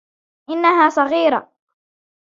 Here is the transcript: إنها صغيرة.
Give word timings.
إنها 0.49 0.89
صغيرة. 0.89 1.51